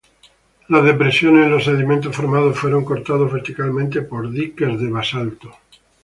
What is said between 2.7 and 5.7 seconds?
cortadas verticalmente por diques de basalto.